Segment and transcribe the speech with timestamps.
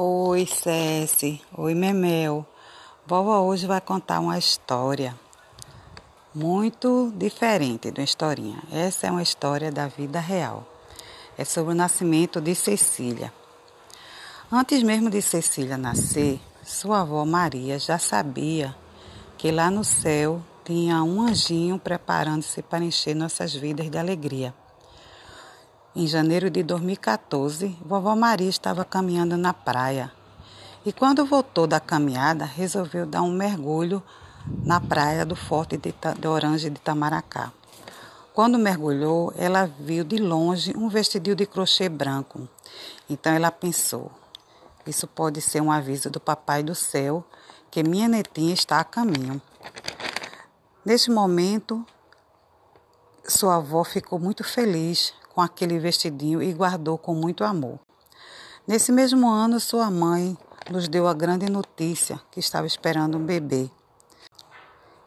[0.00, 1.42] Oi, Ceci.
[1.56, 2.46] Oi, Memel.
[3.04, 5.12] Vovó hoje vai contar uma história
[6.32, 8.62] muito diferente de uma historinha.
[8.70, 10.64] Essa é uma história da vida real.
[11.36, 13.32] É sobre o nascimento de Cecília.
[14.52, 18.76] Antes mesmo de Cecília nascer, sua avó Maria já sabia
[19.36, 24.54] que lá no céu tinha um anjinho preparando-se para encher nossas vidas de alegria.
[25.96, 30.12] Em janeiro de 2014, vovó Maria estava caminhando na praia
[30.84, 34.02] e, quando voltou da caminhada, resolveu dar um mergulho
[34.64, 37.50] na praia do Forte de, de Orange de Tamaracá.
[38.34, 42.46] Quando mergulhou, ela viu de longe um vestidinho de crochê branco.
[43.08, 44.12] Então ela pensou:
[44.86, 47.24] isso pode ser um aviso do Papai do Céu
[47.70, 49.40] que minha netinha está a caminho.
[50.84, 51.84] Neste momento,
[53.26, 57.78] sua avó ficou muito feliz com aquele vestidinho e guardou com muito amor.
[58.66, 60.36] Nesse mesmo ano, sua mãe
[60.68, 63.70] nos deu a grande notícia que estava esperando um bebê.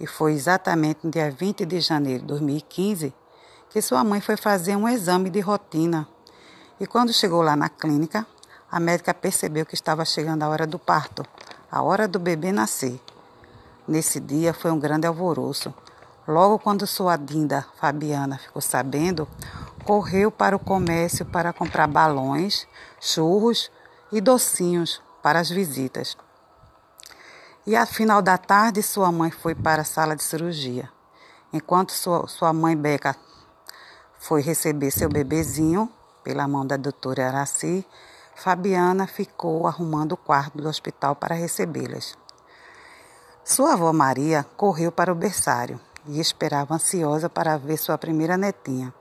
[0.00, 3.14] E foi exatamente no dia 20 de janeiro de 2015
[3.70, 6.08] que sua mãe foi fazer um exame de rotina.
[6.80, 8.26] E quando chegou lá na clínica,
[8.68, 11.24] a médica percebeu que estava chegando a hora do parto,
[11.70, 13.00] a hora do bebê nascer.
[13.86, 15.72] Nesse dia foi um grande alvoroço.
[16.26, 19.28] Logo quando sua dinda Fabiana ficou sabendo,
[19.86, 22.66] correu para o comércio para comprar balões,
[23.00, 23.70] churros
[24.10, 26.16] e docinhos para as visitas.
[27.64, 30.90] E ao final da tarde, sua mãe foi para a sala de cirurgia.
[31.52, 33.14] Enquanto sua, sua mãe Beca
[34.18, 35.88] foi receber seu bebezinho
[36.24, 37.86] pela mão da doutora Araci,
[38.34, 42.18] Fabiana ficou arrumando o quarto do hospital para recebê-las.
[43.44, 48.92] Sua avó Maria correu para o berçário e esperava ansiosa para ver sua primeira netinha.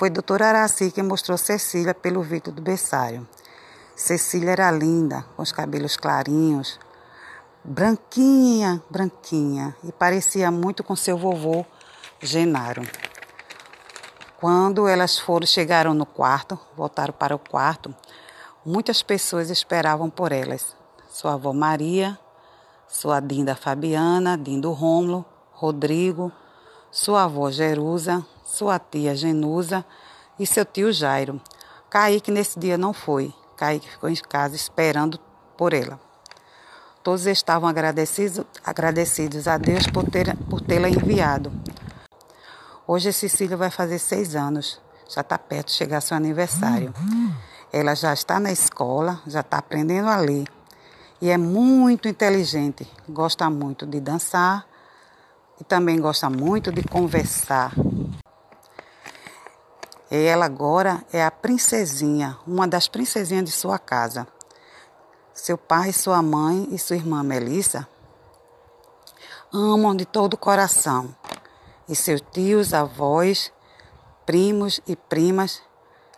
[0.00, 3.28] Foi doutora Araci que mostrou Cecília pelo vidro do berçário.
[3.94, 6.80] Cecília era linda, com os cabelos clarinhos,
[7.62, 11.66] branquinha, branquinha, e parecia muito com seu vovô
[12.18, 12.80] Genaro.
[14.38, 17.94] Quando elas foram, chegaram no quarto, voltaram para o quarto,
[18.64, 20.74] muitas pessoas esperavam por elas.
[21.10, 22.18] Sua avó Maria,
[22.88, 26.32] sua Dinda Fabiana, Dindo Rômulo, Rodrigo,
[26.90, 29.84] sua avó Jerusa, sua tia Genusa
[30.38, 31.40] e seu tio Jairo.
[31.88, 33.32] Kaique nesse dia não foi.
[33.56, 35.18] Kaique ficou em casa esperando
[35.56, 36.00] por ela.
[37.02, 41.52] Todos estavam agradecidos, agradecidos a Deus por, ter, por tê-la enviado.
[42.86, 44.80] Hoje Cecília vai fazer seis anos.
[45.08, 46.92] Já está perto de chegar seu aniversário.
[47.72, 50.46] Ela já está na escola, já está aprendendo a ler.
[51.22, 52.86] E é muito inteligente.
[53.08, 54.66] Gosta muito de dançar
[55.60, 57.72] e também gosta muito de conversar.
[60.10, 64.26] Ela agora é a princesinha, uma das princesinhas de sua casa.
[65.32, 67.86] Seu pai, sua mãe e sua irmã Melissa
[69.52, 71.14] amam de todo o coração.
[71.88, 73.52] E seus tios, avós,
[74.26, 75.62] primos e primas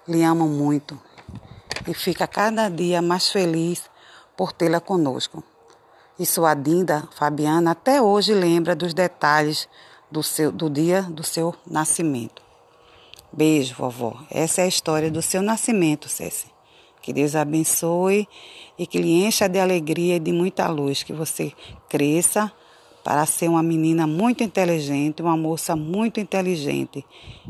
[0.09, 0.99] lhe amam muito.
[1.87, 3.91] E fica cada dia mais feliz
[4.35, 5.45] por tê-la conosco.
[6.19, 9.69] E sua Dinda Fabiana até hoje lembra dos detalhes
[10.11, 12.52] do, seu, do dia do seu nascimento.
[13.33, 14.21] Beijo, vovó.
[14.31, 16.51] Essa é a história do seu nascimento, Cécia.
[17.01, 18.29] Que Deus abençoe
[18.79, 21.03] e que lhe encha de alegria e de muita luz.
[21.03, 21.53] Que você
[21.89, 22.53] cresça
[23.03, 27.05] para ser uma menina muito inteligente, uma moça muito inteligente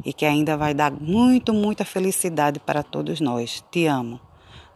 [0.05, 3.63] e que ainda vai dar muito, muita felicidade para todos nós.
[3.71, 4.21] Te amo.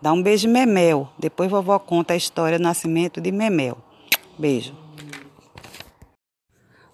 [0.02, 1.08] Dá um beijo, Memel.
[1.18, 3.78] Depois vovó conta a história do nascimento de Memel.
[4.38, 4.74] Beijo.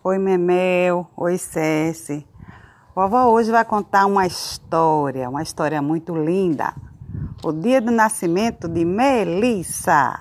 [0.05, 1.09] Oi, Memel.
[1.17, 2.32] Oi, Cécia.
[2.95, 6.75] Vovó hoje vai contar uma história, uma história muito linda.
[7.43, 10.21] O dia do nascimento de Melissa.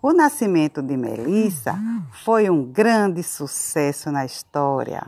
[0.00, 1.78] O nascimento de Melissa
[2.24, 5.06] foi um grande sucesso na história.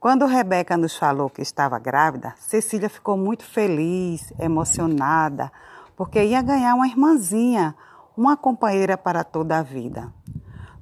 [0.00, 5.52] Quando Rebeca nos falou que estava grávida, Cecília ficou muito feliz, emocionada,
[5.94, 7.76] porque ia ganhar uma irmãzinha,
[8.16, 10.10] uma companheira para toda a vida.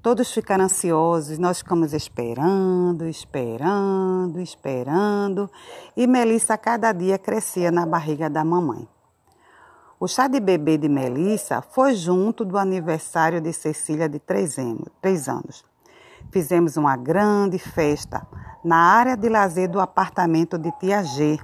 [0.02, 5.50] Todos ficaram ansiosos, nós ficamos esperando, esperando, esperando,
[5.94, 8.88] e Melissa cada dia crescia na barriga da mamãe.
[9.98, 14.56] O chá de bebê de Melissa foi junto do aniversário de Cecília de três
[15.28, 15.62] anos.
[16.30, 18.26] Fizemos uma grande festa
[18.64, 21.38] na área de lazer do apartamento de Tia G.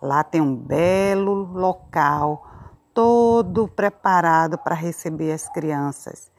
[0.00, 2.46] Lá tem um belo local,
[2.94, 6.34] todo preparado para receber as crianças.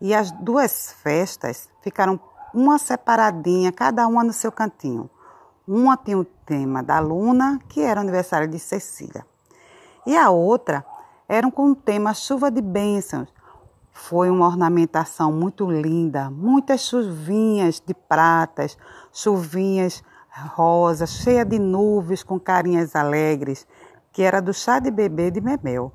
[0.00, 2.20] E as duas festas ficaram
[2.52, 5.10] uma separadinha, cada uma no seu cantinho.
[5.66, 9.26] Uma tinha o tema da Luna, que era o aniversário de Cecília.
[10.06, 10.84] E a outra
[11.28, 13.28] eram com o tema chuva de bênçãos.
[13.90, 18.76] Foi uma ornamentação muito linda, muitas chuvinhas de pratas,
[19.12, 23.66] chuvinhas rosas, cheia de nuvens com carinhas alegres,
[24.12, 25.90] que era do chá de bebê de Memel.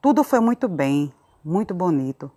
[0.00, 1.12] Tudo foi muito bem,
[1.44, 2.30] muito bonito.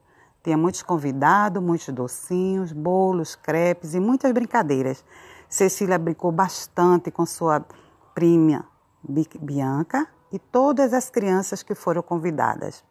[0.44, 5.06] Tinha muitos convidados, muitos docinhos, bolos, crepes e muitas brincadeiras.
[5.48, 7.64] Cecília brincou bastante com sua
[8.16, 8.66] prima
[9.40, 12.84] Bianca e todas as crianças que foram convidadas.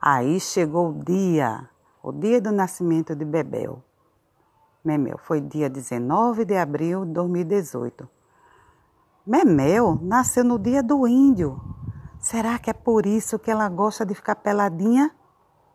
[0.00, 1.68] Aí chegou o dia,
[2.02, 3.82] o dia do nascimento de Bebel.
[4.84, 8.08] Memel foi dia 19 de abril de 2018.
[9.24, 11.60] Memel nasceu no dia do índio.
[12.18, 15.14] Será que é por isso que ela gosta de ficar peladinha?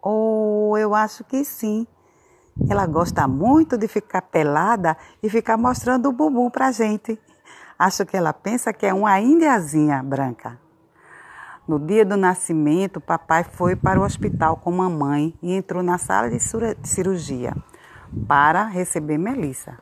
[0.09, 1.86] Ou eu acho que sim.
[2.69, 7.19] Ela gosta muito de ficar pelada e ficar mostrando o bumbum pra gente.
[7.77, 10.57] Acho que ela pensa que é uma indiazinha branca.
[11.68, 16.30] No dia do nascimento, papai foi para o hospital com mamãe e entrou na sala
[16.30, 17.54] de cirurgia
[18.30, 19.77] para receber Melissa.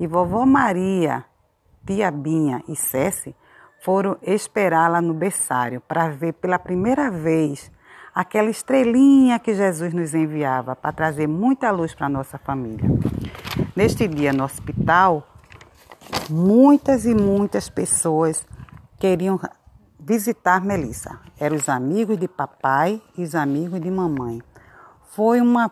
[0.00, 1.22] E vovó Maria,
[1.86, 3.36] tia Binha e Cessi
[3.84, 7.70] foram esperá-la no berçário para ver pela primeira vez
[8.14, 12.88] aquela estrelinha que Jesus nos enviava para trazer muita luz para a nossa família.
[13.74, 15.26] Neste dia no hospital,
[16.28, 18.44] muitas e muitas pessoas
[18.98, 19.38] queriam
[19.98, 21.20] visitar Melissa.
[21.38, 24.42] Eram os amigos de papai e os amigos de mamãe.
[25.10, 25.70] Foi uma,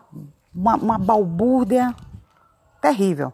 [0.53, 1.93] uma, uma balbúrdia
[2.81, 3.33] terrível.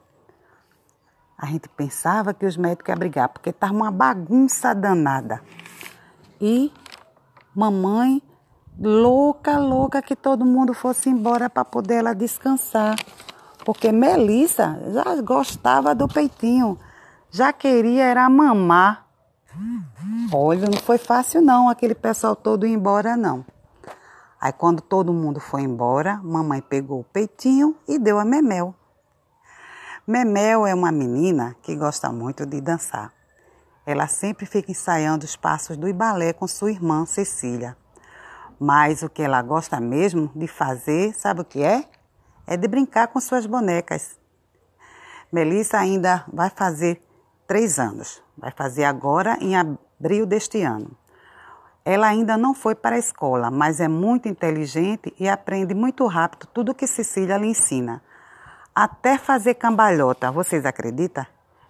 [1.37, 5.41] A gente pensava que os médicos iam brigar, porque estava uma bagunça danada.
[6.39, 6.71] E
[7.53, 8.21] mamãe,
[8.79, 12.95] louca, louca que todo mundo fosse embora para poder ela descansar.
[13.63, 16.77] Porque Melissa já gostava do peitinho,
[17.31, 19.05] já queria era mamar.
[20.31, 23.45] Olha, não foi fácil não aquele pessoal todo ir embora não.
[24.39, 28.75] Aí quando todo mundo foi embora, mamãe pegou o peitinho e deu a Memel.
[30.05, 33.11] Memel é uma menina que gosta muito de dançar.
[33.85, 37.75] Ela sempre fica ensaiando os passos do balé com sua irmã Cecília.
[38.59, 41.85] Mas o que ela gosta mesmo de fazer, sabe o que é?
[42.47, 44.17] É de brincar com suas bonecas.
[45.31, 47.01] Melissa ainda vai fazer
[47.47, 48.23] três anos.
[48.37, 50.91] Vai fazer agora em abril deste ano.
[51.83, 56.47] Ela ainda não foi para a escola, mas é muito inteligente e aprende muito rápido
[56.47, 58.01] tudo que Cecília lhe ensina.
[58.73, 61.25] Até fazer cambalhota, vocês acreditam?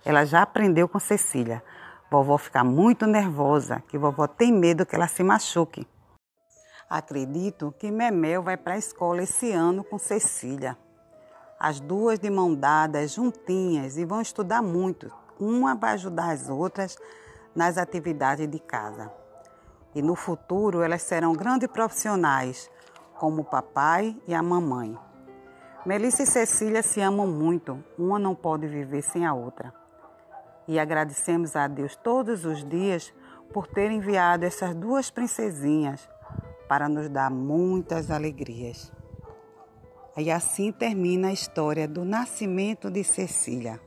[0.06, 1.62] Ela já aprendeu com Cecília.
[2.10, 5.88] Vovó fica muito nervosa, que vovó tem medo que ela se machuque.
[6.90, 10.78] Acredito que Memel vai para a escola esse ano com Cecília.
[11.60, 15.12] As duas de mão dadas, juntinhas, e vão estudar muito.
[15.40, 16.96] Uma vai ajudar as outras
[17.56, 19.12] nas atividades de casa.
[19.96, 22.70] E no futuro elas serão grandes profissionais,
[23.18, 24.96] como o papai e a mamãe.
[25.88, 29.74] Melissa e Cecília se amam muito, uma não pode viver sem a outra.
[30.68, 33.12] E agradecemos a Deus todos os dias
[33.52, 36.08] por ter enviado essas duas princesinhas
[36.68, 38.92] para nos dar muitas alegrias.
[40.18, 43.82] E assim termina a história do nascimento de Cecília.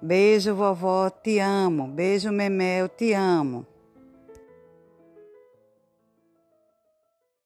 [0.00, 1.88] Beijo, vovó, te amo.
[1.88, 3.66] Beijo, Memel, te amo.